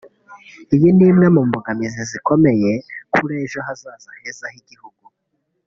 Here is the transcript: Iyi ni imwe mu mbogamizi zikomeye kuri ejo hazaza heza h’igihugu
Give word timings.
Iyi 0.75 0.89
ni 0.95 1.03
imwe 1.09 1.27
mu 1.35 1.41
mbogamizi 1.47 2.01
zikomeye 2.11 2.71
kuri 3.13 3.33
ejo 3.43 3.59
hazaza 3.67 4.09
heza 4.21 4.45
h’igihugu 4.53 5.03